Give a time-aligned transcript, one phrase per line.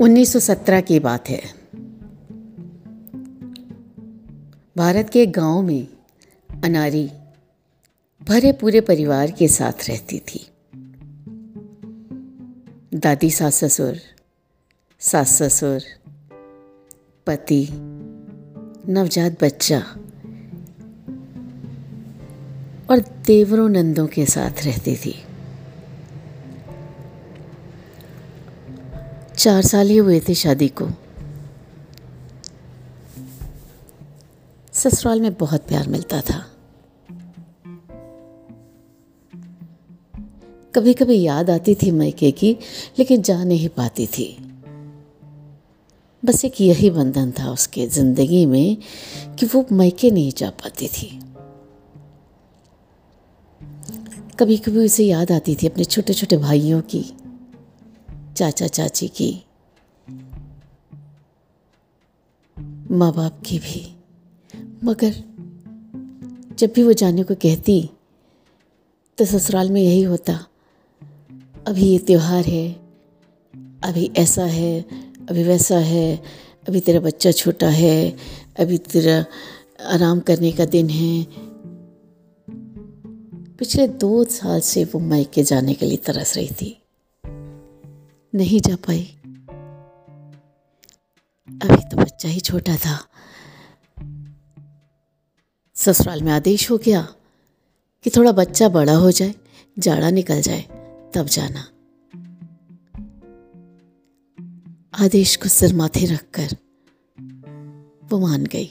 [0.00, 1.42] 1917 की बात है।
[4.76, 5.88] भारत के गाँव में
[6.64, 7.10] अनारी
[8.22, 10.46] भरे पूरे परिवार के साथ रहती थी।
[12.94, 13.96] दादी, सास ससुर
[15.00, 15.80] सास ससुर,
[17.26, 17.68] पति,
[18.92, 19.80] नवजात बच्चा
[22.90, 25.24] और देवरों नंदों के साथ रहती थी।
[29.40, 30.88] चार साल ही हुए थे शादी को।
[34.72, 36.46] ससुराल में बहुत प्यार मिलता था।
[40.74, 42.56] कभी कभी याद आती थी मैके की,
[42.98, 44.52] लेकिन जा नहीं पाती थी।
[46.24, 48.76] बस एक यही बंधन था उसके ज़िंदगी में
[49.38, 51.20] कि वो मैके नहीं जा पाती थी।
[54.38, 57.12] कभी कभी उसे याद आती थी अपने छोटे छोटे भाइयों की।
[58.40, 59.44] चाचा चाची की।
[62.90, 63.96] माँ बाप की भी।
[64.84, 65.14] मगर
[66.58, 67.90] जब भी वो जाने को कहती
[69.18, 70.46] तो ससुराल में यही होता।
[71.66, 72.72] अभी ये त्यौहार है,
[73.84, 74.80] अभी ऐसा है,
[75.30, 76.22] अभी वैसा है,
[76.68, 78.16] अभी तेरा बच्चा छोटा है,
[78.58, 79.26] अभी तेरा
[79.86, 81.26] आराम करने का दिन है।
[83.56, 86.79] पिछले दो साल से वो मायके जाने के लिए तरस रही थी।
[88.34, 89.02] नहीं जा पाई।
[91.48, 92.98] अभी तो बच्चा ही छोटा था।
[95.76, 97.02] ससुराल में आदेश हो गया
[98.04, 99.34] कि थोड़ा बच्चा बड़ा हो जाए,
[99.78, 100.62] जाड़ा निकल जाए,
[101.14, 101.64] तब जाना।
[104.94, 106.56] आदेश को सिर माथे रखकर
[108.04, 108.70] वो मान गई,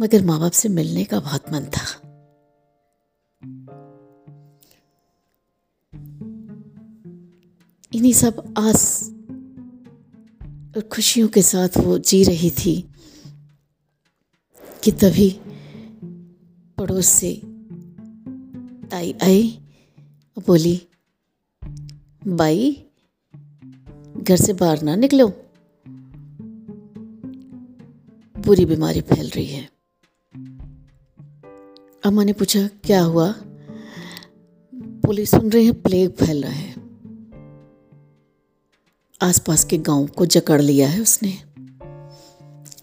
[0.00, 2.01] मगर माँ बाप से मिलने का बहुत मन था।
[7.94, 9.10] इन्हीं सब आस
[10.76, 12.90] और खुशियों के साथ वो जी रही थी
[14.84, 15.40] कि तभी
[16.78, 17.42] पड़ोस से
[18.90, 19.58] ताई आई
[20.36, 20.82] और बोली,
[22.26, 22.84] बाई,
[24.16, 25.28] घर से बाहर ना निकलो।
[28.38, 29.70] बुरी बीमारी फैल रही है।
[32.04, 33.34] अम्मा ने पूछा, क्या हुआ?
[34.74, 36.71] बोली सुन रहे हैं, प्लेग फैल रहा है।
[39.22, 41.32] आसपास के गाँव को जकड़ लिया है उसने।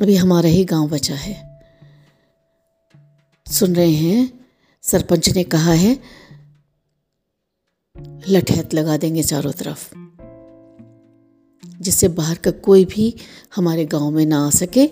[0.01, 1.61] अभी हमारा ही गाँव बचा है।
[3.51, 4.47] सुन रहे हैं,
[4.81, 5.99] सरपंच ने कहा है,
[8.29, 9.93] लठैत लगा देंगे चारों तरफ़,
[11.81, 13.15] जिससे बाहर का कोई भी
[13.55, 14.85] हमारे गाँव में ना आ सके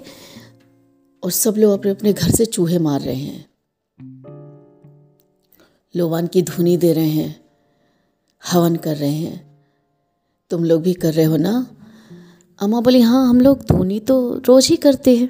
[1.24, 3.46] और सब लोग अपने अपने घर से चूहे मार रहे हैं।
[5.96, 7.46] लोबान की धुनी दे रहे हैं,
[8.52, 9.47] हवन कर रहे हैं।
[10.50, 11.68] तुम लोग भी कर रहे हो ना?
[12.60, 15.30] अम्मा बोली हाँ हम लोग धोनी तो रोज ही करते हैं।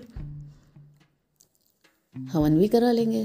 [2.28, 3.24] हवन भी करा लेंगे।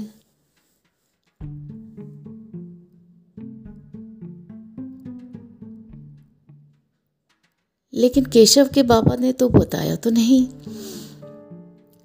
[7.93, 10.47] लेकिन केशव के बाबा ने तो बताया तो नहीं।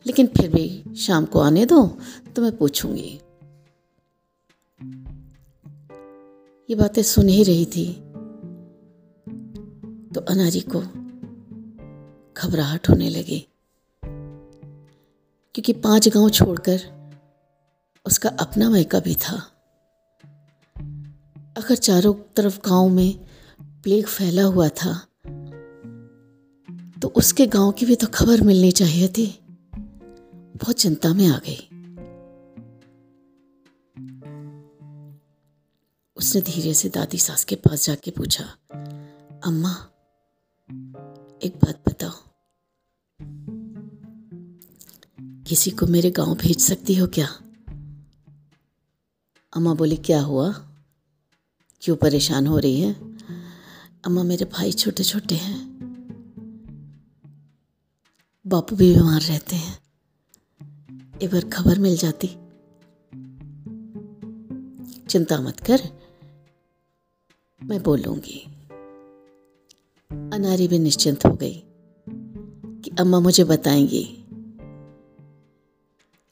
[0.06, 1.98] लेकिन फिर भी शाम को आने दो
[2.36, 3.20] तो मैं पूछूँगी।
[6.70, 8.07] ये बातें सुन ही रही थी।
[10.12, 10.80] तो अनारी को
[12.36, 13.38] घबराहट होने लगी,
[15.54, 16.80] क्योंकि पाँच गाँव छोड़कर
[18.06, 19.36] उसका अपना मैका भी था।
[21.56, 23.18] अगर चारों तरफ़ गाँव में
[23.82, 24.92] प्लेग फैला हुआ था
[27.02, 29.26] तो उसके गाँव की भी तो खबर मिलनी चाहिए थी।
[29.74, 31.58] बहुत चिंता में आ गई।
[36.16, 38.44] उसने धीरे से दादी सास के पास जाके पूछा,
[39.44, 39.74] अम्मा
[41.42, 42.10] एक बात बताओ।
[45.42, 47.26] किसी को मेरे गाँव भेज सकती हो क्या?
[49.56, 50.52] अम्मा बोली, क्या हुआ?
[51.80, 53.18] क्यों परेशान हो रही है?
[54.04, 55.78] अम्मा मेरे भाई छोटे छोटे हैं।
[58.46, 59.78] बापू भी बीमार रहते हैं।
[61.22, 62.26] एक बार खबर मिल जाती।
[65.06, 65.80] चिंता मत कर।
[67.62, 68.57] मैं बोलूँगी।
[70.38, 71.62] अनारी भी निश्चिंत हो गई
[72.82, 74.24] कि अम्मा मुझे बताएँगी।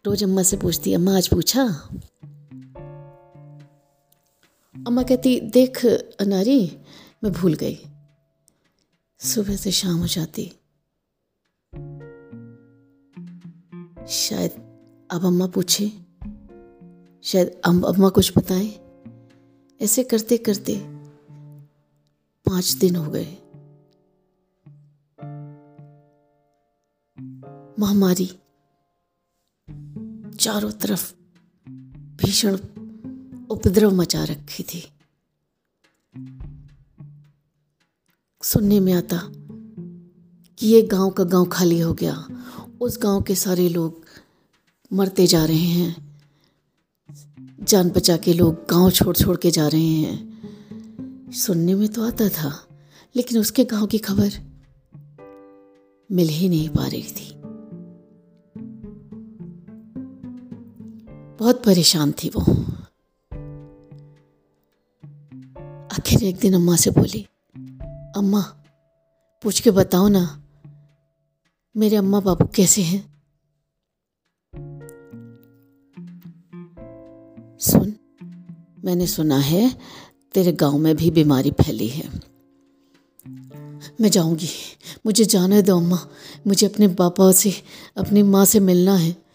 [0.07, 1.65] रोज अम्मा से पूछती, अम्मा, आज पूछा?
[4.87, 5.87] अम्मा कहती, देख
[6.21, 6.79] अनारी,
[7.25, 7.79] मैं भूल गई।
[9.19, 10.53] सुबह से शाम हो जाती।
[14.09, 14.51] शायद
[15.11, 15.93] अब अम्मा पूछे,
[17.23, 18.71] शायद अम्मा कुछ बताएँ।
[19.83, 20.81] ऐसे करते करते
[22.47, 23.37] पाँच दिन हो गए।
[27.79, 28.27] महामारी
[30.37, 31.13] चारों तरफ़
[32.17, 32.57] भीषण
[33.51, 34.83] उपद्रव मचा रखी थी।
[38.43, 39.21] सुनने में आता
[40.59, 42.29] कि ये गाँव का गाँव खाली हो गया।
[42.81, 44.05] उस गाँव के सारे लोग
[44.93, 46.21] मरते जा रहे हैं।
[47.63, 52.29] जान बचा के लोग गाँव छोड़ छोड़ के जा रहे हैं। सुनने में तो आता
[52.29, 52.67] था,
[53.17, 54.31] लेकिन उसके गाँव की खबर
[56.13, 57.36] मिल ही नहीं पा रही थी।
[61.39, 62.41] बहुत परेशान थी वो।
[65.93, 67.29] आखिर एक दिन अम्मा से बोली,
[68.17, 68.41] अम्मा,
[69.43, 70.43] पूछ के बताओ ना,
[71.77, 73.17] मेरे अम्मा बाबू कैसे हैं?
[77.59, 77.97] सुन,
[78.85, 79.79] मैंने सुना है,
[80.35, 82.37] तेरे गाँव में भी बीमारी फैली है।
[84.01, 84.49] मैं जाऊँगी।
[85.07, 86.09] मुझे जाने दो अम्मा।
[86.47, 87.53] मुझे अपने पापा से,
[87.97, 89.26] अपनी माँ से मिलना है।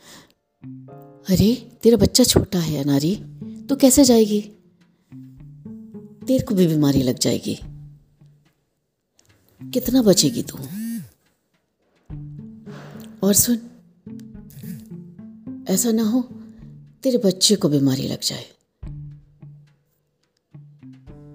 [1.30, 3.16] अरे, तेरा बच्चा छोटा है अनारी,
[3.70, 4.42] तू कैसे जाएगी?
[6.28, 7.60] तेरे को भी बीमारी लग जाएगी।
[9.72, 10.58] कितना बचेगी तू?
[13.24, 13.60] और सुन,
[15.70, 16.22] ऐसा ना हो,
[17.04, 18.46] तेरे बच्चे को बीमारी लग जाए।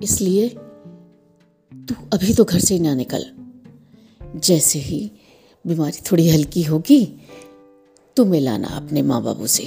[0.02, 0.48] इसलिए
[1.74, 3.32] तू अभी तो घर से ही ना निकल।
[4.36, 5.10] जैसे ही
[5.66, 7.20] बीमारी थोड़ी हल्की होगी
[8.16, 9.64] तू मिलाना अपने माँ बाबू से।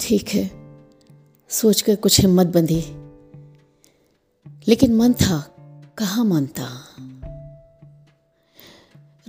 [0.00, 0.50] ठीक है,
[1.48, 2.84] सोचकर कुछ हिम्मत बंधी।
[4.68, 5.40] लेकिन मन था,
[5.98, 6.68] कहाँ था?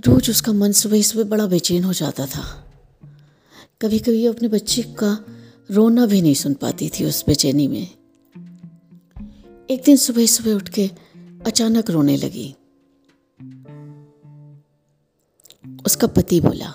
[0.06, 2.72] रोज उसका मन सुबह सुबह बड़ा बेचैन हो जाता था।
[3.80, 5.24] कभी कभी अपने बच्चे का
[5.70, 7.88] रोना भी नहीं सुन पाती थी उस बेचैनी में।
[9.70, 10.90] एक दिन सुबह सुबह उठ के
[11.46, 12.54] अचानक रोने लगी।
[15.86, 16.74] उसका पति बोला,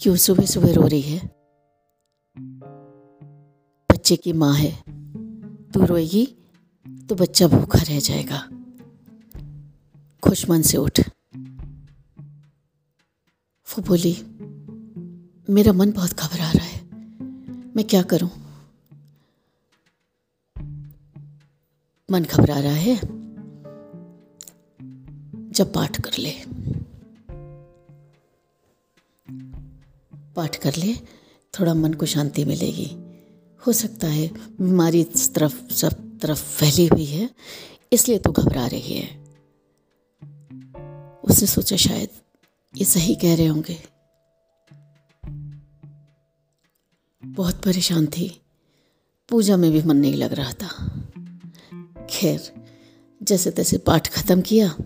[0.00, 1.30] क्यों सुबह सुबह रो रही है?
[3.92, 4.84] बच्चे की माँ है।
[5.70, 6.26] तू रोएगी
[7.08, 8.48] तो बच्चा भूखा रह जाएगा।
[10.22, 11.00] खुश मन से उठ।
[13.68, 14.14] वो बोली,
[15.50, 16.84] मेरा मन बहुत घबरा रहा है।
[17.76, 18.30] मैं क्या करूँ?
[22.10, 22.96] मन घबरा रहा है,
[25.52, 26.32] जब पाठ कर ले।
[30.36, 30.94] पाठ कर ले,
[31.60, 32.96] थोड़ा मन को शांति मिलेगी।
[33.66, 34.28] हो सकता है
[34.60, 37.30] बीमारी तरफ़, सब तरफ़ फैली हुई है,
[37.92, 39.24] इसलिए तो घबरा रही है।
[41.24, 42.08] उसने सोचा शायद
[42.76, 43.82] ये सही कह रहे होंगे।
[47.24, 48.40] बहुत परेशान थी।
[49.28, 51.00] पूजा में भी मन नहीं लग रहा था।
[52.10, 52.52] खैर,
[53.22, 54.76] जैसे तैसे पाठ खत्म किया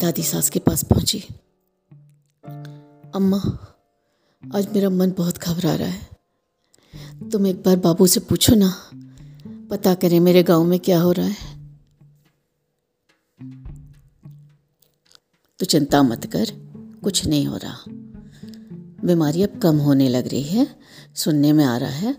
[0.00, 1.20] दादी सास के पास पहुँची।
[3.14, 3.36] अम्मा,
[4.54, 6.08] आज मेरा मन बहुत घबरा रहा है।
[7.32, 8.90] तुम एक बार बाबू से पूछो ना,
[9.70, 11.60] पता करें मेरे गाँव में क्या हो रहा है।
[15.58, 16.46] तो चिंता मत कर,
[17.04, 17.78] कुछ नहीं हो रहा।
[19.04, 20.78] बीमारी अब कम होने लग रही है,
[21.14, 22.18] सुनने में आ रहा है।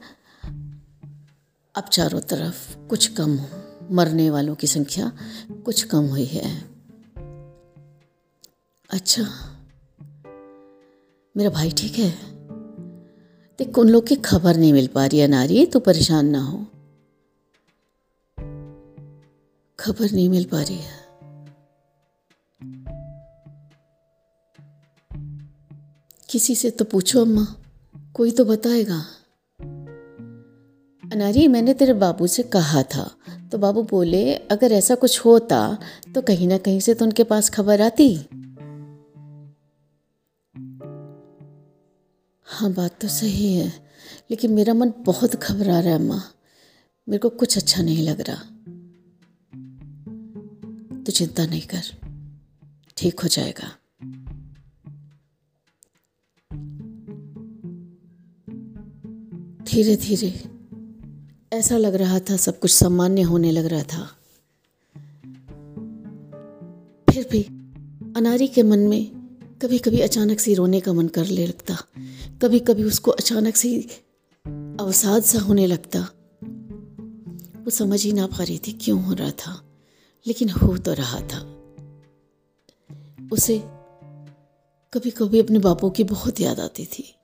[1.76, 3.40] अब चारों तरफ़ कुछ कम,
[3.92, 5.12] मरने वालों की संख्या
[5.66, 6.71] कुछ कम हुई है।
[8.92, 9.24] अच्छा।
[11.38, 12.10] मेरा भाई ठीक है?
[13.60, 16.58] देख, उन लोग की खबर नहीं मिल पा रही है नारी तो परेशान ना हो।
[19.80, 21.00] खबर नहीं मिल पा रही है।
[26.30, 27.46] किसी से तो पूछो अम्मा,
[28.14, 29.06] कोई तो बताएगा।
[31.04, 33.10] अनारी मैंने तेरे बाबू से कहा था
[33.52, 35.78] तो बाबू बोले, अगर ऐसा कुछ होता
[36.16, 38.10] तो कहीं ना कहीं से तो उनके पास खबर आती।
[42.52, 43.92] हाँ बात तो सही है।
[44.32, 46.24] लेकिन मेरा मन बहुत घबरा रहा है अम्मा
[47.10, 48.44] मेरे को कुछ अच्छा नहीं लग रहा।
[51.04, 51.82] तो चिंता नहीं कर।
[52.98, 53.78] ठीक हो जाएगा।
[59.64, 60.44] धीरे धीरे।
[61.54, 64.06] ऐसा लग रहा था, सब कुछ सामान्य होने लग रहा था।
[67.14, 67.44] फिर भी
[68.18, 69.21] अनारी के मन में
[69.62, 71.76] कभी कभी अचानक से रोने का मन कर ले लगता।
[72.42, 73.82] कभी कभी उसको अचानक से
[74.80, 76.00] अवसाद सा होने लगता।
[77.64, 79.82] वो समझ ही ना पा रही थी क्यों हो रहा था,
[80.28, 81.40] लेकिन हो तो रहा था।
[83.32, 83.60] उसे
[84.94, 87.16] कभी कभी अपने बापों की बहुत याद आती थी।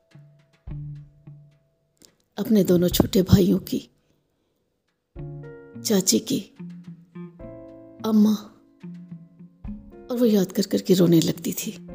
[2.37, 3.89] अपने दोनों छोटे भाइयों की,
[5.85, 6.39] चाची की,
[8.05, 8.33] अम्मा,
[10.11, 11.86] और वो याद कर करके रोने लगती थी।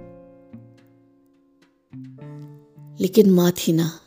[3.00, 3.98] लेकिन माँ थी ना।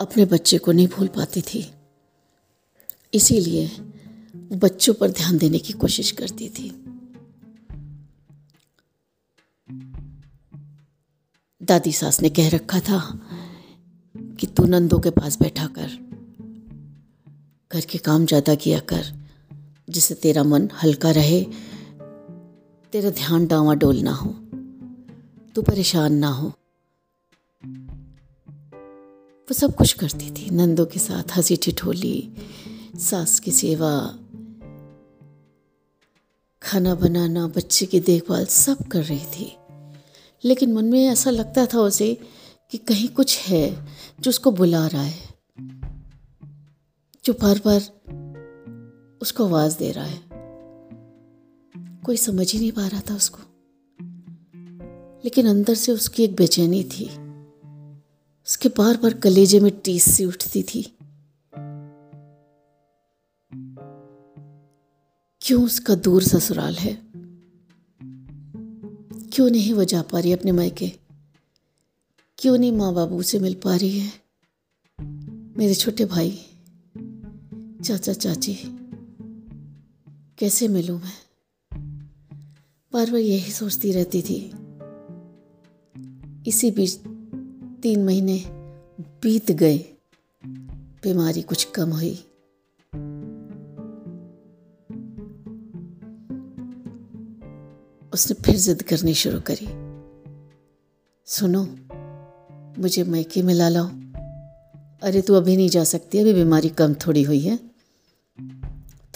[0.00, 1.72] अपने बच्चे को नहीं भूल पाती थी।
[3.14, 3.70] इसीलिए
[4.52, 6.84] बच्चों पर ध्यान देने की कोशिश करती थी।
[11.62, 13.20] दादी सास ने कह रखा था
[14.40, 15.88] कि तू नंदों के पास बैठा कर।
[17.72, 19.04] घर के काम ज़्यादा किया कर,
[19.90, 21.44] जिससे तेरा मन हल्का रहे,
[22.92, 24.47] तेरा ध्यान डावा डोल ना हो।
[25.58, 26.48] तू परेशान ना हो।
[29.42, 32.32] वो सब कुछ करती थी, नंदों के साथ, हँसी ठिठोली,
[32.96, 34.18] सास की सेवा,
[36.62, 39.56] खाना बनाना, बच्चे की देखभाल सब कर रही थी।
[40.44, 42.18] लेकिन मन में ऐसा लगता था उसे
[42.70, 43.86] कि कहीं कुछ है
[44.20, 45.28] जो उसको बुला रहा है,
[47.24, 47.80] जो बार बार
[49.22, 50.20] उसको आवाज़ दे रहा है।
[52.00, 53.47] कोई समझ ही नहीं पा रहा था उसको।
[55.24, 57.10] लेकिन अंदर से उसकी एक बेचैनी थी।
[58.46, 60.96] उसके बार बार कलेजे में टीस सी उठती थी।
[65.40, 66.98] क्यों उसका दूर ससुराल है?
[69.32, 70.92] क्यों नहीं वो जा पा रही अपने मायके?
[72.38, 74.12] क्यों नहीं माँ बाबू से मिल पा रही है?
[75.56, 76.46] मेरे छोटे भाई,
[77.84, 78.58] चाचा, चाची,
[80.38, 81.28] कैसे मिलूं मैं?
[82.92, 84.57] बार बार यही सोचती रहती थी।
[86.48, 86.98] इसी बीच
[87.82, 88.44] तीन महीने
[89.00, 89.78] बीत गए।
[91.02, 92.12] बीमारी कुछ कम हुई।
[98.14, 99.68] उसने फिर जिद करनी शुरू करी।
[101.26, 101.68] सुनो,
[102.82, 103.86] मुझे मैके में ला लाओ।
[105.02, 107.56] अरे, तू अभी नहीं जा सकती। अभी बीमारी कम थोड़ी हुई है।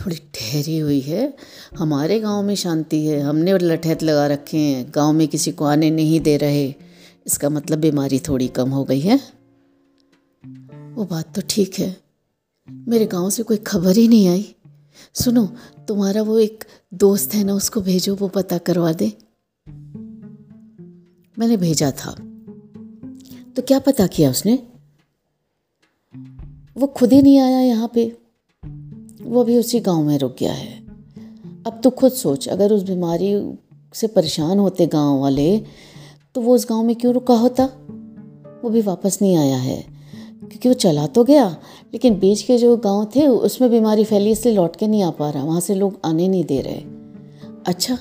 [0.01, 1.37] थोड़ी ठहरी हुई है।
[1.79, 5.91] हमारे गाँव में शांति है। हमने लठैत लगा रखे हैं। गाँव में किसी को आने
[5.91, 6.92] नहीं दे रहे।
[7.27, 9.21] इसका मतलब बीमारी थोड़ी कम हो गई है।
[10.95, 12.01] वो बात तो ठीक है।
[12.71, 14.55] मेरे गाँव से कोई खबर ही नहीं आई।
[15.15, 15.47] सुनो,
[15.89, 16.65] तुम्हारा वो एक
[16.95, 19.13] दोस्त है ना, उसको भेजो, वो पता करवा दे।
[21.39, 22.11] मैंने भेजा था।
[23.57, 24.67] तो क्या पता किया उसने?
[26.77, 28.19] वो खुद ही नहीं आया यहाँ पे।
[29.23, 30.87] वो अभी उसी गाँव में रुक गया है।
[31.67, 33.59] अब तो खुद सोच, अगर उस बीमारी
[33.95, 35.65] से परेशान होते गाँव वाले
[36.35, 37.65] तो वो उस गाँव में क्यों रुका होता?
[38.65, 39.87] वो भी वापस नहीं आया है।
[40.41, 41.49] क्योंकि वो चला तो गया,
[41.93, 45.31] लेकिन बीच के जो गाँव थे, उसमें बीमारी फैली, इसलिए लौट के नहीं आ पा
[45.31, 46.81] रहा। वहाँ से लोग आने नहीं दे रहे।
[47.67, 47.99] अच्छा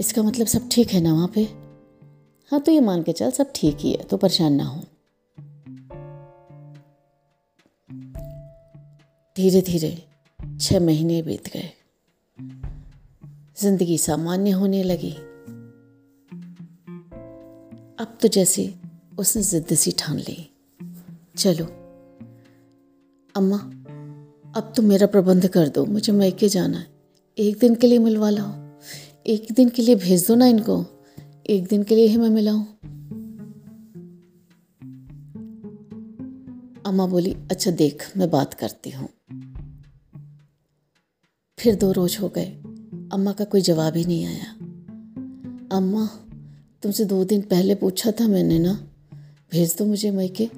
[0.00, 1.48] इसका मतलब सब ठीक है ना वहाँ पे?
[2.50, 4.80] हाँ तो ये मान के चल, सब ठीक ही है तो परेशान ना हो।
[9.36, 10.04] धीरे धीरे
[10.60, 11.70] छह महीने बीत गए।
[13.60, 15.16] ज़िंदगी सामान्य होने लगी।
[17.98, 18.74] अब तो जैसे
[19.18, 20.50] उसने जिद्द सी ठान ली।
[21.36, 21.64] चलो।
[23.36, 23.56] अम्मा,
[24.56, 26.86] अब तो मेरा प्रबंध कर दो, मुझे मैके जाना है।
[27.38, 28.78] एक दिन के लिए मिलवा लाओ,
[29.26, 30.86] एक दिन के लिए भेज दो ना इनको,
[31.50, 32.64] एक दिन के लिए ही मैं मिलाऊं।
[36.86, 39.08] अम्मा बोली अच्छा देख, मैं बात करती हूँ।
[41.58, 42.48] फिर दो रोज हो गए।
[43.12, 44.52] अम्मा का कोई जवाब ही नहीं आया।
[45.76, 46.27] अम्मा
[46.82, 48.88] तुमसे दो दिन पहले पूछा था मैंने ना।
[49.52, 50.50] भेज दो मुझे मैके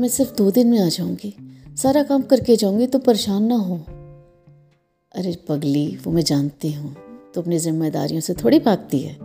[0.00, 1.36] मैं सिर्फ़ दो दिन में आ जाऊँगी।
[1.76, 3.76] सारा काम करके जाऊँगी तो परेशान ना हो।
[5.14, 6.96] अरे पगली, वो मैं जानती हूँ।
[7.34, 9.16] तो अपनी जिम्मेदारियों से थोड़ी भागती है।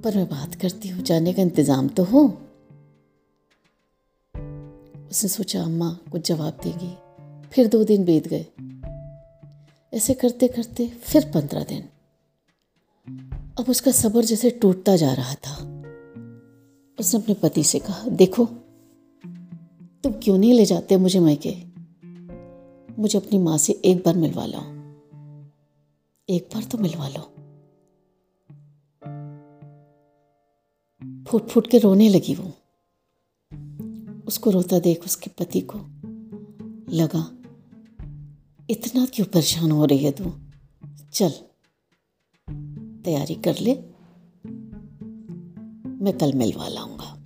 [0.00, 2.24] पर मैं बात करती हूँ, जाने का इंतज़ाम तो हो।
[5.10, 6.96] उसने सोचा, अम्मा कुछ जवाब देगी।
[7.52, 8.46] फिर दो दिन बीत गए।
[9.94, 11.88] ऐसे करते करते फिर पंद्रह दिन।
[13.58, 15.52] अब उसका सब्र जैसे टूटता जा रहा था।
[17.00, 18.44] उसने अपने पति से कहा, देखो,
[20.02, 21.54] तुम क्यों नहीं ले जाते मुझे मैके
[22.98, 24.60] मुझे अपनी माँ से एक बार मिलवा लो।
[26.28, 27.22] एक बार तो मिलवा लो।
[31.24, 32.52] फूट फूट के रोने लगी वो।
[34.26, 35.78] उसको रोता देख उसके पति को
[36.92, 37.30] लगा,
[38.70, 40.32] इतना क्यों परेशान हो रही है तू?
[41.12, 41.32] चल
[43.06, 43.74] तैयारी कर ले।
[46.04, 47.22] मैं कल मिलवा लाऊँगा।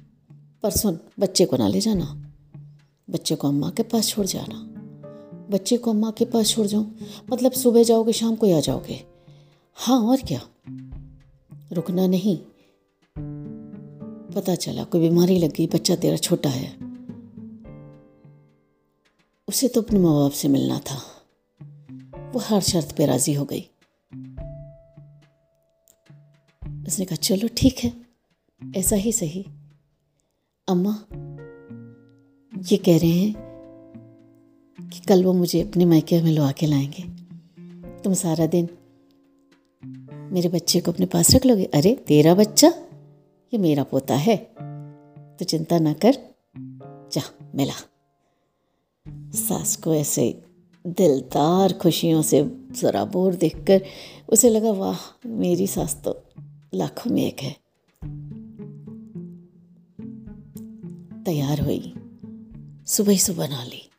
[0.62, 2.32] पर सुन, बच्चे को ना ले जाना।
[3.10, 4.66] बच्चे को अम्मा के पास छोड़ जाना।
[5.50, 6.96] बच्चे को अम्मा के पास छोड़ जाऊँ?
[7.32, 9.04] मतलब सुबह जाओगे, शाम को आ जाओगे?
[9.74, 10.48] हाँ और क्या?
[11.72, 12.38] रुकना नहीं।
[14.34, 16.76] पता चला, कोई बीमारी लग गई, बच्चा तेरा छोटा है।
[19.48, 21.02] उसे तो अपने माँ बाप से मिलना था।
[22.32, 23.69] वो हर शर्त पे राज़ी हो गई।
[26.86, 27.92] उसने कहा, चलो ठीक है,
[28.76, 29.46] ऐसा ही सही।
[30.68, 31.04] अम्मा
[32.72, 33.34] ये कह रहे हैं
[34.92, 37.02] कि कल वो मुझे अपने मायके में लुआ के लाएँगे।
[38.02, 38.68] तुम सारा दिन
[40.32, 41.64] मेरे बच्चे को अपने पास रख लोगे?
[41.64, 42.68] अरे, तेरा बच्चा?
[43.52, 44.36] ये मेरा पोता है
[45.36, 46.18] तो चिंता ना कर।
[47.12, 47.22] जा,
[47.54, 47.72] मिला।
[49.30, 50.42] सास को ऐसे
[50.86, 53.84] दिलदार खुशियों से ज़रा बोर देखकर
[54.28, 56.22] उसे लगा, वाह, मेरी सास तो
[56.74, 57.56] लाखों में एक है।
[61.24, 61.94] तैयार हुई।
[62.86, 63.90] सुबह सुबह बना ली।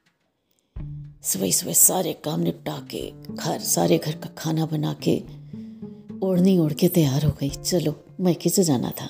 [1.24, 5.24] सुबह सुबह सारे काम निपटा के, घर, सारे घर का खाना बना के,
[6.24, 9.10] ओढ़नी ओढ़ के तैयार हो गई। चलो मैके से जाना था।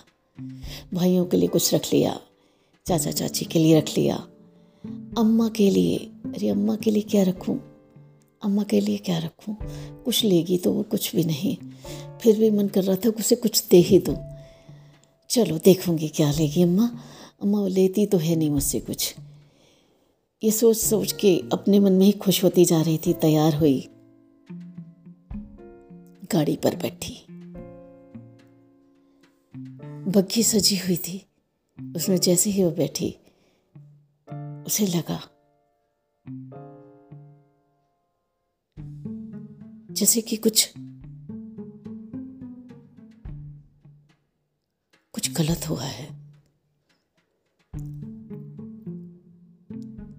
[0.93, 2.19] भाइयों के लिए कुछ रख लिया।
[2.87, 4.15] चाचा चाची के लिए रख लिया।
[5.17, 7.70] अम्मा के लिए, अरे अम्मा के लिए क्या रखूँ?
[8.43, 9.57] अम्मा के लिए क्या रखूँ?
[10.03, 11.57] कुछ लेगी तो वो कुछ भी नहीं।
[12.21, 14.17] फिर भी मन कर रहा था उसे कुछ दे ही दूँ।
[15.29, 16.99] चलो, देखूँगी क्या लेगी अम्मा।
[17.41, 19.15] अम्मा वो लेती तो है नहीं मुझसे कुछ।
[20.43, 23.89] ये सोच सोच के अपने मन में ही खुश होती जा रही थी, तैयार हुई।
[26.31, 27.25] गाड़ी पर बैठी।
[30.11, 31.25] बग्घी सजी हुई थी।
[31.95, 33.15] उसमें जैसे ही वो बैठी,
[34.65, 35.21] उसे लगा
[39.91, 40.73] जैसे कि कुछ
[45.13, 46.21] कुछ गलत हुआ है।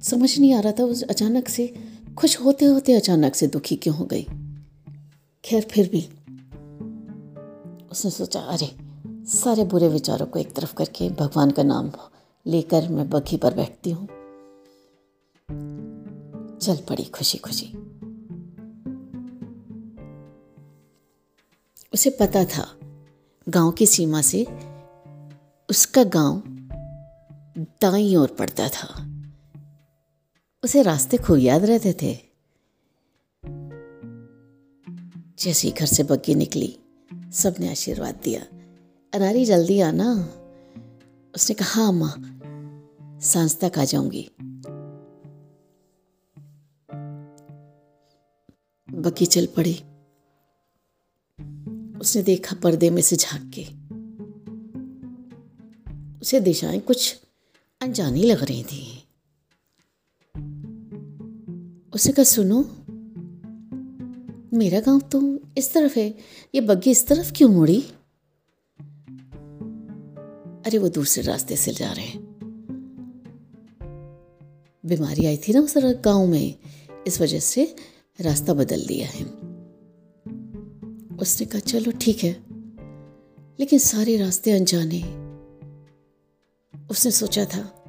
[0.01, 1.75] समझ नहीं आ रहा था उस अचानक से
[2.19, 4.23] खुश होते होते अचानक से दुखी क्यों हो गई?
[5.45, 6.09] खैर, फिर भी
[7.89, 8.77] उसने सोचा, अरे,
[9.27, 11.93] सारे बुरे विचारों को एक तरफ़ करके भगवान का नाम
[12.47, 14.07] लेकर मैं बग्घी पर बैठती हूँ।
[16.59, 17.92] चल पड़ी खुशी खुशी
[21.95, 22.79] उसे पता था,
[23.49, 24.47] गाँव की सीमा से
[25.71, 26.43] उसका गाँव
[27.59, 29.09] दाई ओर पड़ता था।
[30.65, 32.19] उसे रास्ते खूब याद रहते थे।
[35.39, 36.79] जैसे घर से बग्गी निकली,
[37.33, 38.43] सबने आशीर्वाद दिया।
[39.15, 40.29] अनारी, जल्दी आना।
[41.35, 42.15] उसने कहा हाँ अम्मा
[43.21, 44.31] सांस तक आ जाऊँगी।
[48.91, 49.85] बग्गी चल पड़ी।
[52.03, 53.63] उसने देखा पर्दे में से झाँक के।
[56.21, 57.21] उसे दिशाएँ कुछ
[57.81, 58.99] अनजानी लग रही थी।
[61.95, 62.63] उसे कहा, सुनो,
[64.57, 66.15] मेरा गाँव तो इस तरफ़ है।
[66.55, 67.81] ये बग्घी इस तरफ़ क्यों मुड़ी?
[70.67, 72.21] अरे, वो दूसरे रास्ते से जा रहे हैं।
[74.87, 76.59] बीमारी आई थी ना उस गाँव में।
[77.07, 77.77] इस वजह से
[78.21, 79.42] रास्ता बदल दिया है।
[81.23, 82.43] उसने कहा, चलो, ठीक है।
[83.61, 85.03] लेकिन सारे रास्ते अनजाने।
[86.91, 87.85] उसने सोचा था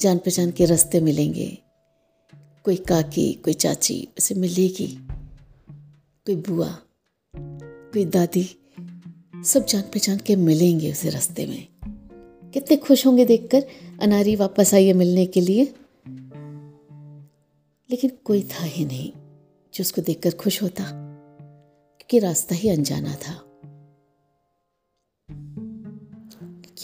[0.00, 1.58] जान पहचान के रास्ते मिलेंगे।
[2.64, 4.86] कोई काकी, कोई चाची, उसे मिलेगी।
[6.26, 6.78] कोई बुआ,
[7.36, 8.56] कोई दादी,
[9.44, 11.68] सब जान पहचान के मिलेंगे उसे रास्ते में।
[12.50, 13.66] कितने खुश होंगे देखकर
[14.00, 15.74] अनारी वापस आई है मिलने के लिए।
[17.90, 19.12] लेकिन कोई था ही नहीं
[19.74, 21.01] जो उसको देखकर खुश होता।
[22.12, 23.60] क्योंकि रास्ता ही अनजाना था।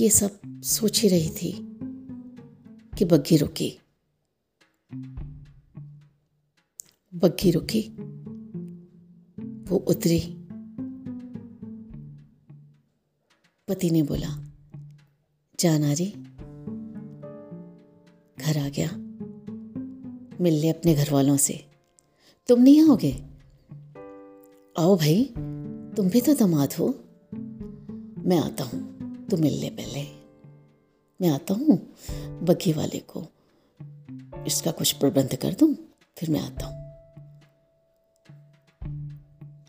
[0.00, 1.52] ये सब सोच ही रही थी
[2.98, 3.78] कि बग्घी रुकी।
[7.14, 7.82] बग्घी रुकी,
[9.70, 10.20] वो उतरी।
[13.68, 14.44] पति ने बोला,
[15.60, 16.10] जान आ रही,
[18.38, 18.90] घर आ गया।
[20.40, 21.66] मिल ले अपने घर वालों से।
[22.46, 23.27] तुम नहीं आओगे?
[24.78, 25.24] आओ भाई,
[25.96, 26.88] तुम भी तो दमाद हो।
[28.26, 28.80] मैं आता हूँ
[29.30, 30.02] तू मिल ले पहले।
[31.20, 31.94] मैं आता हूँ,
[32.42, 33.26] बग्घी वाले को।
[34.46, 35.74] इसका कुछ प्रबंध कर दूँ,
[36.16, 36.74] फिर मैं आता हूँ।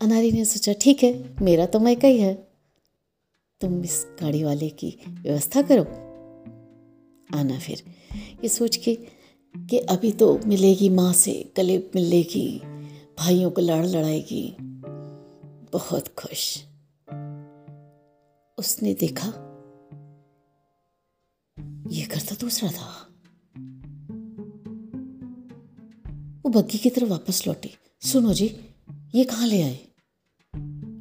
[0.00, 2.48] अनारी ने सोचा, ठीक है, मेरा तो मैं ही है।
[3.60, 5.82] तुम इस गाड़ी वाले की व्यवस्था करो।
[7.38, 7.82] आना फिर।
[8.42, 8.94] ये सोच के
[9.56, 12.62] कि अभी तो मिलेगी माँ से, गले मिलेगी,
[13.18, 14.56] भाइयों को लड़ लड़ाएगी।
[15.72, 16.64] बहुत खुश।
[18.58, 19.26] उसने देखा,
[21.90, 23.06] ये घर तो दूसरा था।
[26.44, 28.46] वो बग्गी की तरफ़ वापस लौटी। सुनो जी,
[29.14, 29.78] ये कहाँ ले आए?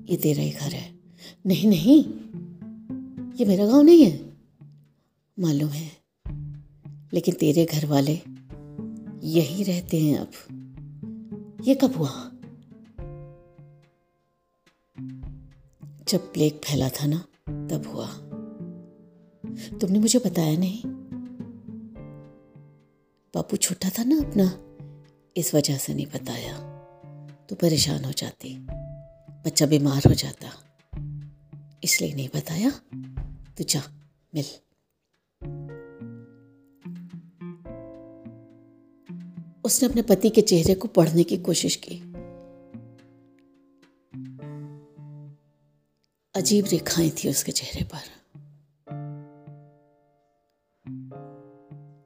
[0.05, 0.99] ये तेरा ही घर है।
[1.45, 2.03] नहीं नहीं,
[3.35, 4.33] ये मेरा गाँव नहीं है।
[5.39, 5.91] मालूम है,
[7.13, 8.19] लेकिन तेरे घर वाले
[9.23, 10.31] यही रहते हैं अब।
[11.65, 12.31] ये कब हुआ?
[16.09, 17.17] जब प्लेग फैला था ना,
[17.49, 18.07] तब हुआ।
[19.79, 20.81] तुमने मुझे बताया नहीं।
[23.35, 24.65] बापू छोटा था ना अपना,
[25.37, 26.57] इस वजह से नहीं बताया।
[27.49, 28.57] तो परेशान हो जाती,
[29.45, 30.47] बच्चा बीमार हो जाता।
[31.83, 32.71] इसलिए नहीं बताया।
[33.57, 33.81] तो जा,
[34.35, 34.45] मिल।
[39.63, 42.08] उसने अपने पति के चेहरे को पढ़ने की कोशिश की।
[46.39, 48.19] अजीब रेखाएँ थी उसके चेहरे पर।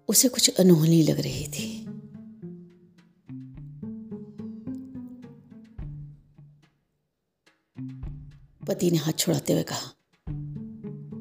[0.07, 1.85] उसे कुछ अनहोनी लग रही थी।
[8.67, 9.93] पति ने हाथ छुड़ाते हुए कहा,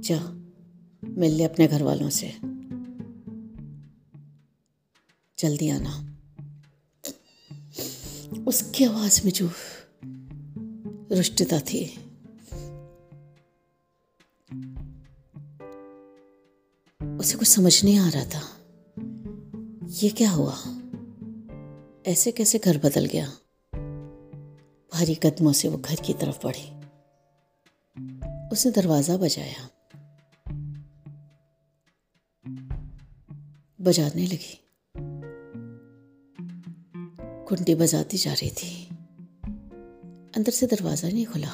[0.00, 0.20] जा,
[1.08, 2.34] मिल ले अपने घर वालों से।
[5.38, 6.16] जल्दी आना।
[8.46, 9.50] उसकी आवाज़ में जो
[11.16, 12.01] रुष्टता थी
[17.32, 18.40] उसे कुछ समझ नहीं आ रहा था।
[19.88, 20.56] ये क्या हुआ?
[22.06, 23.26] ऐसे कैसे घर बदल गया?
[24.92, 26.68] भारी कदमों से वो घर की तरफ़ बढ़ी।
[28.52, 29.68] उसने दरवाज़ा बजाया।
[33.80, 34.60] बजाने लगी।
[37.48, 38.88] कुंडी बजाती जा रही थी।
[40.36, 41.52] अंदर से दरवाज़ा नहीं खुला।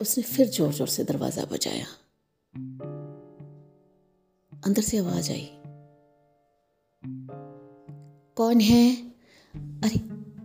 [0.00, 1.86] उसने फिर ज़ोर ज़ोर से दरवाज़ा बजाया।
[4.66, 5.50] अंदर से आवाज़ आई।
[8.36, 8.96] कौन है?
[9.56, 9.98] अरे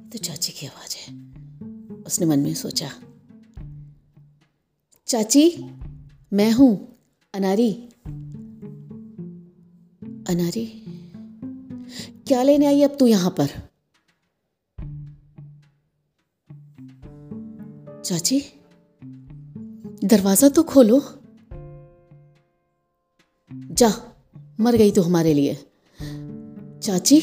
[0.09, 1.13] तो चाची की आवाज़ है।
[2.01, 2.89] उसने मन में सोचा,
[5.07, 5.65] चाची,
[6.33, 6.99] मैं हूँ,
[7.33, 7.89] अनारी।
[10.29, 10.65] अनारी?
[12.27, 13.49] क्या लेने आई अब तू यहाँ पर?
[18.01, 18.43] चाची,
[20.03, 21.01] दरवाज़ा तो खोलो।
[23.51, 24.10] जा
[24.61, 25.53] मर गई तो हमारे लिए।
[26.83, 27.21] चाची,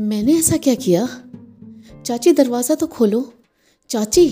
[0.00, 1.06] मैंने ऐसा क्या किया?
[2.06, 3.32] चाची, दरवाज़ा तो खोलो।
[3.90, 4.30] चाची।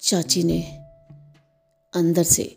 [0.00, 0.60] चाची ने
[1.94, 2.56] अंदर से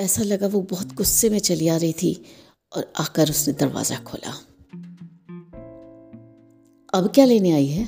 [0.00, 2.24] ऐसा लगा वो बहुत गुस्से में चली आ रही थी
[2.72, 4.32] और आकर उसने दरवाज़ा खोला।
[6.94, 7.84] अब क्या लेने आई है?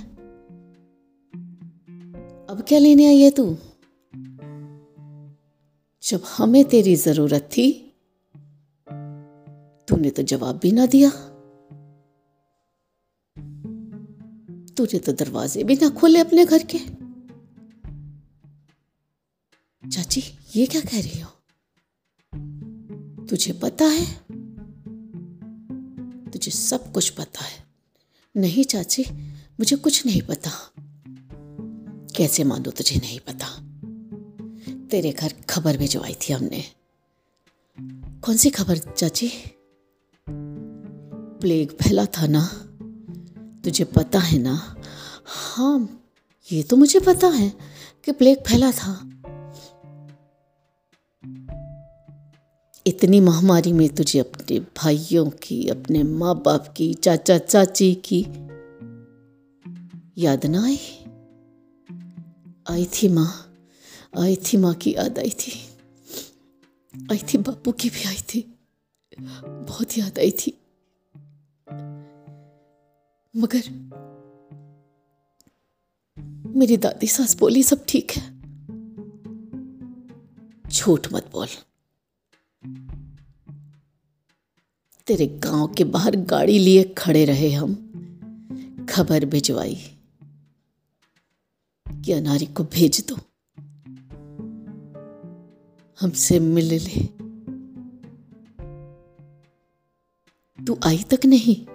[2.49, 3.57] अब क्या लेने आई है तू?
[6.09, 7.73] जब हमें तेरी ज़रूरत थी,
[9.89, 11.11] तूने तो जवाब भी ना दिया।
[14.75, 16.79] तूने तो दरवाजे भी ना खोले अपने घर के।
[19.91, 20.23] चाची,
[20.57, 21.31] ये क्या कह रही हो?
[23.27, 24.25] तुझे पता है?
[26.31, 27.67] तुझे सब कुछ पता है।
[28.37, 29.05] नहीं चाची,
[29.61, 30.51] मुझे कुछ नहीं पता।
[32.17, 33.58] कैसे मानो तुझे नहीं पता?
[34.91, 36.65] तेरे घर खबर भिजवाई थी हमने।
[38.23, 39.31] कौन सी खबर, चाची?
[41.41, 42.47] प्लेग फैला था ना?
[43.65, 44.77] तुझे पता है ना?
[45.25, 46.03] हाँ
[46.53, 47.53] ये तो मुझे पता है
[48.05, 49.11] कि प्लेग फैला था।
[52.87, 58.27] इतनी महामारी में तुझे अपने भाइयों की, अपने माँ बाप की चाचा चाची की
[60.19, 60.79] याद ना आई?
[62.71, 63.48] आई थी माँ।
[64.19, 65.69] आई थी माँ की याद आई थी।
[67.13, 68.55] आई थी बापू की भी आई थी।
[69.45, 70.59] बहुत याद आई थी।
[73.37, 73.63] मगर
[76.57, 78.39] मेरी दादी सास बोली, सब ठीक है।
[80.69, 81.49] झूठ मत बोल।
[85.07, 87.75] तेरे गाँव के बाहर गाड़ी लिए खड़े रहे हम।
[88.91, 89.75] खबर भिजवाई
[91.89, 93.19] कि अनारी को भेज दो।
[96.01, 97.07] हमसे मिल ले।
[100.65, 101.67] तू आई तक नहीं?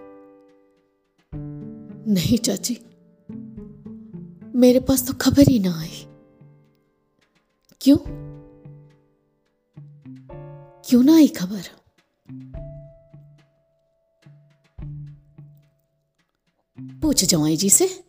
[2.13, 2.77] नहीं चाची।
[4.55, 6.05] मेरे पास तो खबर ही ना आई।
[7.81, 7.97] क्यों?
[10.85, 11.61] क्यों ना आई खबर?
[17.01, 18.03] पूछ जवाई जी से?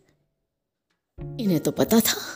[1.41, 2.34] इन्हें तो पता था।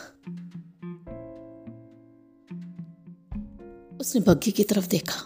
[3.99, 5.21] उसने बग्गी की तरफ़ देखा।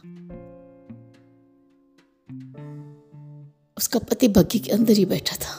[3.78, 5.54] उसका पति बग्गी के अंदर ही बैठा था।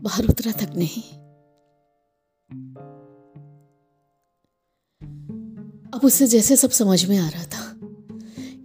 [0.00, 1.02] बाहर उतरा तक नहीं।
[5.92, 7.78] अब उसे जैसे सब समझ में आ रहा था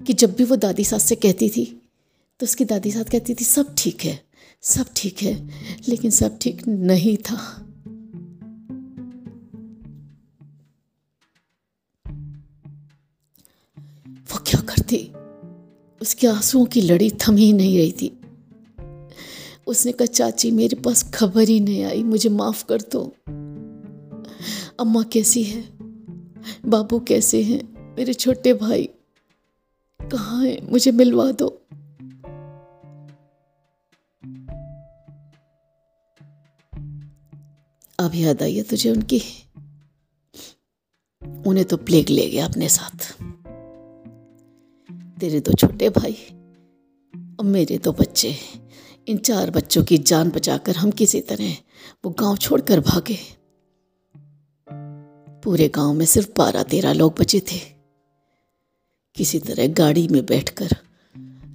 [0.06, 1.66] कि जब भी वो दादी सास से कहती थी
[2.40, 4.20] तो उसकी दादी सास कहती थी, सब ठीक है,
[4.62, 5.34] सब ठीक है,
[5.88, 7.67] लेकिन सब ठीक नहीं था।
[14.92, 15.12] करती
[16.02, 18.20] उसके आंसुओं की लड़ी थम ही नहीं रही थी।
[19.68, 23.16] उसने कहा, चाची, मेरे पास खबर ही नहीं आई, मुझे माफ़ कर दो।
[24.80, 25.64] अम्मा कैसी है?
[26.66, 27.96] बाबू कैसे हैं?
[27.98, 28.90] मेरे छोटे भाई
[30.02, 30.72] कहाँ हैं?
[30.72, 31.62] मुझे मिलवा दो।
[38.00, 39.22] अब याद आई है तुझे उनकी?
[41.48, 43.16] उन्हें तो प्लेग ले गया अपने साथ।
[45.20, 46.14] तेरे दो छोटे भाई
[47.40, 48.36] और मेरे दो बच्चे
[49.08, 51.56] इन चार बच्चों की जान बचाकर हम किसी तरह
[52.06, 53.18] वो गाँव छोड़कर भागे।
[55.44, 57.60] पूरे गाँव में सिर्फ़ बारह तेरह लोग बचे थे।
[59.16, 60.78] किसी तरह गाड़ी में बैठकर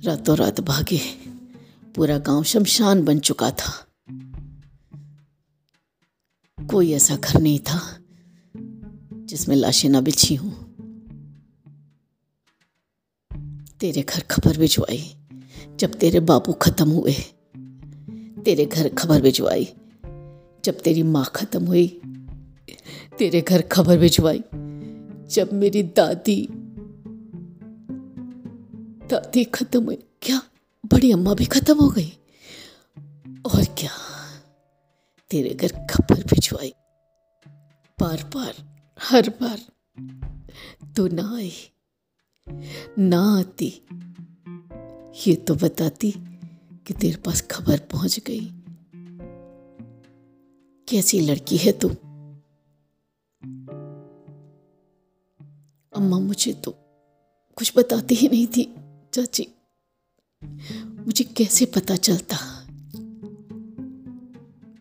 [0.04, 1.00] रातों रात भागे।
[1.96, 3.86] पूरा गाँव शमशान बन चुका था।
[6.70, 7.80] कोई ऐसा घर नहीं था
[9.12, 10.61] जिसमें लाशें ना बिछी हों।
[13.82, 15.16] तेरे घर खबर भिजवाई,
[15.76, 17.14] जब तेरे बाबू खत्म हुए।
[18.42, 19.64] तेरे घर खबर भिजवाई,
[20.64, 22.00] जब तेरी माँ खत्म हुई।
[23.18, 24.42] तेरे घर खबर भिजवाई,
[25.26, 26.48] जब मेरी दादी
[29.10, 30.42] दादी खत्म हुई। क्या?
[30.86, 32.12] बड़ी अम्मा भी खत्म हो गई?
[33.54, 33.90] और क्या?
[35.30, 36.74] तेरे घर खबर भिजवाई।
[38.00, 39.60] बार बार, हर बार
[40.96, 41.52] तो ना आई।
[42.98, 43.82] ना आती।
[45.26, 46.14] ये तो बताती
[46.86, 48.50] कि तेरे पास खबर पहुँच गई।
[50.88, 51.88] कैसी लड़की है तू?
[55.96, 56.70] अम्मा मुझे तो
[57.56, 58.74] कुछ बताती ही नहीं थी,
[59.14, 59.46] चाची।
[61.06, 62.36] मुझे कैसे पता चलता?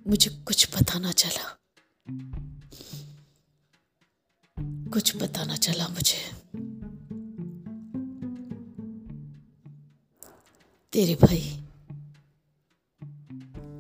[0.08, 1.58] मुझे कुछ पता ना चला।
[4.90, 6.42] कुछ पता ना चला मुझे।
[10.94, 11.64] तेरे भाई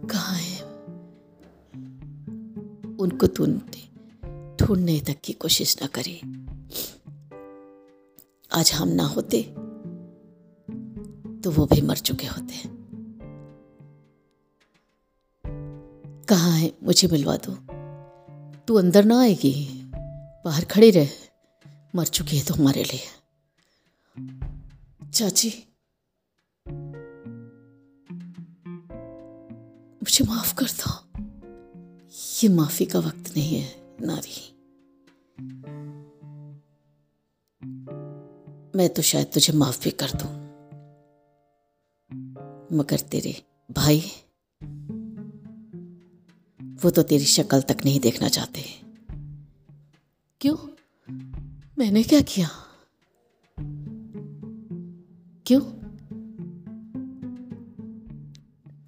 [0.09, 0.63] कहाँ है?
[2.95, 3.81] उनको तूने
[4.57, 6.21] ढूँढने तक की कोशिश ना करी।
[8.51, 9.43] आज हम ना होते
[11.41, 12.55] तो वो भी मर चुके होते
[16.25, 16.73] कहाँ है?
[16.83, 17.57] मुझे मिलवा दो।
[18.67, 19.81] तू अंदर ना आएगी,
[20.45, 21.07] बाहर खड़ी रहे।
[21.95, 23.01] मर चुकी है तो हमारे लिए।
[25.13, 25.67] चाची
[30.01, 31.07] मुझे माफ़ कर दो।
[32.43, 34.51] ये माफ़ी का वक्त नहीं है, नारी।
[38.77, 40.41] मैं तो शायद तुझे माफ़ भी कर दूँ।
[42.77, 44.11] मगर तेरे भाई
[46.61, 48.63] वो तो तेरी शक्ल तक नहीं देखना चाहते।
[50.41, 50.57] क्यों?
[51.79, 52.49] मैंने क्या किया?
[55.45, 55.80] क्यों?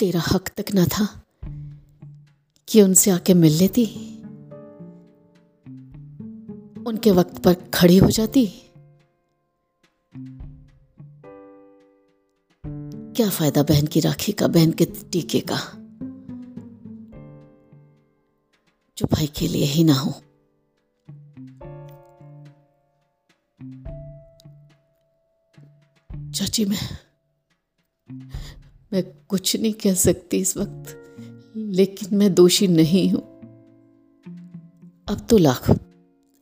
[0.04, 1.22] तेरा हक तक ना था
[2.68, 3.86] कि उनसे आके मिल लेती।
[6.84, 8.48] उनके वक्त पर खड़ी हो जाती।
[13.16, 15.58] क्या फ़ायदा बहन की राखी का, बहन के टीके का?
[18.98, 20.12] जो भाई के लिए ही ना हो।
[26.32, 26.98] चाची मैं
[28.94, 30.90] मैं कुछ नहीं कह सकती इस वक्त,
[31.58, 33.22] लेकिन मैं दोषी नहीं हूँ।
[35.08, 35.70] अब तो लाख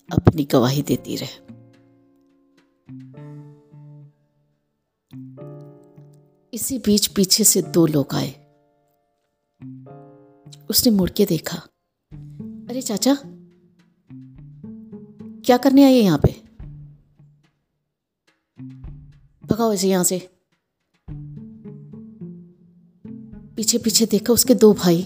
[0.10, 1.40] अपनी गवाही देती रहे।
[6.54, 8.32] इसी बीच पीछे से दो लोग आए।
[10.70, 11.58] उसने मुड़ के देखा,
[12.70, 13.18] अरे चाचा,
[15.46, 16.36] क्या करने आए यहाँ पे?
[19.48, 20.40] भगाओ इसे यहाँ से।
[23.62, 25.02] पीछे पीछे देखा उसके दो भाई।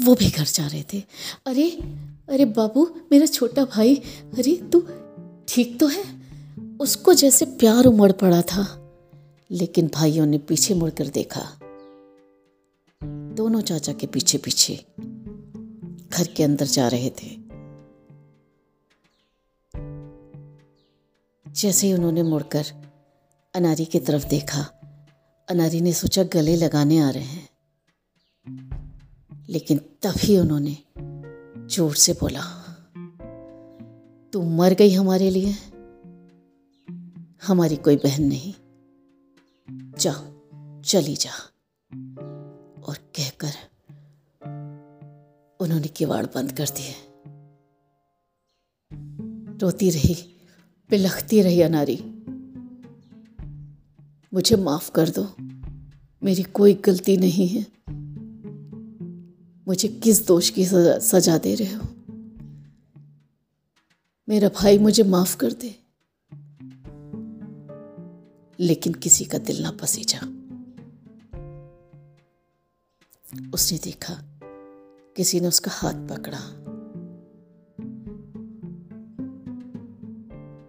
[0.00, 1.02] वो भी घर जा रहे थे।
[1.46, 1.70] अरे
[2.28, 3.96] अरे बाबू, मेरा छोटा भाई,
[4.38, 4.86] अरे तू
[5.48, 6.04] ठीक तो है?
[6.80, 8.92] उसको जैसे प्यार उमड़ पड़ा था।
[9.50, 11.60] लेकिन भाइयों ने पीछे मुड़कर देखा।
[13.04, 14.84] दोनों चाचा के पीछे पीछे
[16.10, 17.36] घर के अंदर जा रहे थे।
[21.52, 22.64] जैसे ही उन्होंने मुड़कर
[23.54, 24.60] अनारी की तरफ़ देखा,
[25.48, 27.49] अनारी ने सोचा गले लगाने आ रहे हैं।
[29.50, 30.76] लेकिन तभी उन्होंने
[31.68, 32.42] ज़ोर से बोला,
[34.32, 35.54] तू मर गई हमारे लिए।
[37.42, 38.54] हमारी कोई बहन नहीं।
[39.98, 40.12] जा,
[40.82, 41.30] चली जा।
[42.84, 43.52] और कहकर
[45.60, 46.94] उन्होंने किवाड़ बंद कर दिए।
[49.58, 50.14] रोती रही,
[50.90, 52.04] पिलखती रही अनारी।
[54.34, 55.28] मुझे माफ़ कर दो।
[56.24, 57.79] मेरी कोई गलती नहीं है।
[59.70, 60.66] मुझे किस दोष की
[61.00, 61.88] सजा, दे रहे हो?
[64.28, 65.78] मेरा भाई मुझे माफ़ कर दे।
[68.60, 70.18] लेकिन किसी का दिल ना पसीजा।
[73.54, 74.14] उसने देखा
[75.16, 76.38] किसी ने उसका हाथ पकड़ा।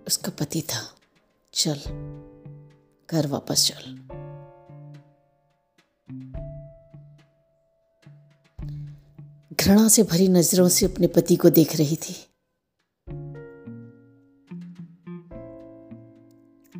[0.07, 0.95] उसका पति था।
[1.53, 1.75] चल
[3.11, 4.00] घर वापस चल।
[9.71, 12.13] घृणा से भरी नज़रों से अपने पति को देख रही थी।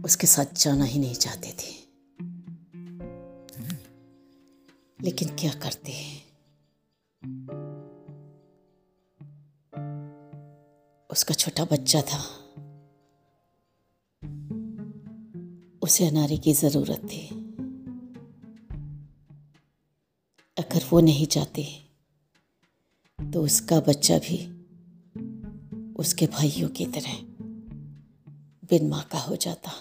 [0.06, 1.94] उसके साथ जाना ही नहीं चाहती थी।
[5.02, 6.26] लेकिन क्या करते हैं?
[11.10, 12.20] उसका छोटा बच्चा था।
[15.82, 17.28] उसे अनारी की ज़रूरत थी।
[20.58, 21.88] अगर वो नहीं चाहती
[23.34, 24.62] तो उसका बच्चा भी
[25.94, 27.14] उसके भाइयों की तरह
[28.70, 29.72] बिन माँ का हो जाता।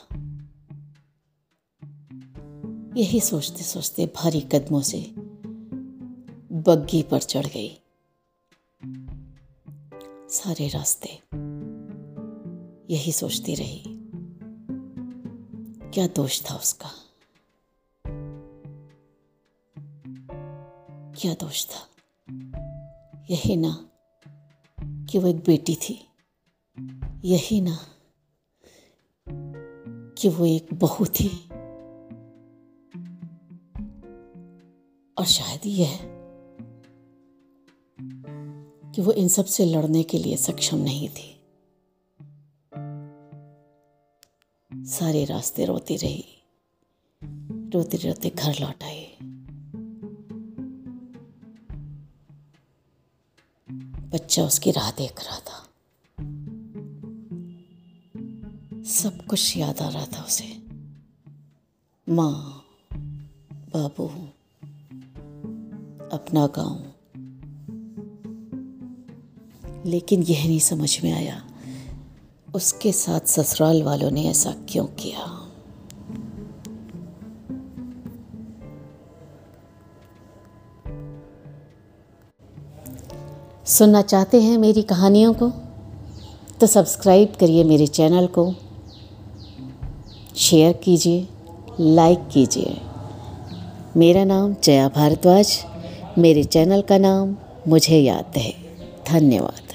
[2.96, 5.12] यही सोचते सोचते भारी कदमों से
[6.52, 7.80] बग्गी पर चढ़ गई।
[10.28, 11.08] सारे रास्ते
[12.94, 13.82] यही सोचती रही।
[15.90, 16.90] क्या दोष था उसका?
[21.20, 21.89] क्या दोष था?
[23.30, 23.90] यही ना
[24.82, 26.08] कि वो एक बेटी थी।
[27.24, 27.78] यही ना
[30.18, 31.28] कि वो एक बहू थी।
[35.18, 35.98] और शायद यह
[38.90, 41.36] कि वो इन सबसे लड़ने के लिए सक्षम नहीं थी।
[44.74, 46.24] सारे रास्ते रोती रही
[47.70, 49.09] रोते रोते घर लौट आई।
[54.10, 55.66] बच्चा उसकी राह देख रहा था।
[58.82, 60.62] सब कुछ याद आ रहा था उसे।
[62.08, 62.64] माँ,
[63.76, 64.06] बाबू,
[66.16, 66.86] अपना गाँव।
[69.86, 71.46] लेकिन यह नहीं समझ में आया,
[72.54, 75.39] उसके साथ ससुराल वालों ने ऐसा क्यों किया?
[83.80, 85.48] सुनना चाहते हैं मेरी कहानियों को
[86.60, 88.54] तो सब्सक्राइब करिए मेरे चैनल को।
[90.36, 91.28] शेयर कीजिए,
[91.80, 92.76] लाइक कीजिए।
[93.96, 95.64] मेरा नाम जया भारद्वाज,
[96.18, 97.36] मेरे चैनल का नाम
[97.68, 98.54] मुझे याद है।
[99.10, 99.69] धन्यवाद।